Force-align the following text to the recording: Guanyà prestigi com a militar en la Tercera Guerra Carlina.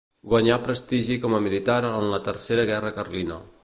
Guanyà 0.29 0.55
prestigi 0.63 1.19
com 1.27 1.37
a 1.37 1.43
militar 1.49 1.79
en 1.93 2.09
la 2.17 2.23
Tercera 2.31 2.69
Guerra 2.75 2.99
Carlina. 3.01 3.45